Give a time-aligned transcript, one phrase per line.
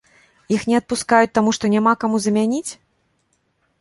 [0.55, 2.67] Іх не адпускаюць, таму што няма каму замяніць?